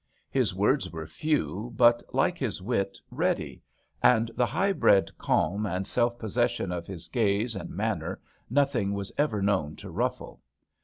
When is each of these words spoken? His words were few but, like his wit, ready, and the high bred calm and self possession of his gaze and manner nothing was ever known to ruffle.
His 0.31 0.55
words 0.55 0.89
were 0.89 1.05
few 1.05 1.73
but, 1.77 2.01
like 2.11 2.39
his 2.39 2.59
wit, 2.59 2.97
ready, 3.11 3.61
and 4.01 4.31
the 4.35 4.47
high 4.47 4.71
bred 4.73 5.15
calm 5.19 5.67
and 5.67 5.85
self 5.85 6.17
possession 6.17 6.71
of 6.71 6.87
his 6.87 7.07
gaze 7.07 7.55
and 7.55 7.69
manner 7.69 8.19
nothing 8.49 8.93
was 8.93 9.11
ever 9.19 9.43
known 9.43 9.75
to 9.75 9.91
ruffle. 9.91 10.41